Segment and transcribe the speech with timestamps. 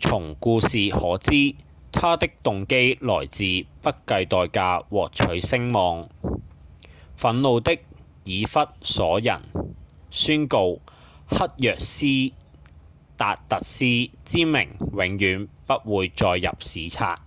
[0.00, 1.54] 從故事可知
[1.92, 3.44] 他的動機來自
[3.80, 6.08] 不計代價獲取聲望
[7.16, 7.78] 憤怒的
[8.24, 9.42] 以弗所人
[10.10, 10.80] 宣告
[11.28, 12.06] 黑若斯
[13.16, 13.84] 達特斯
[14.24, 17.18] 之名永遠都不會載入史冊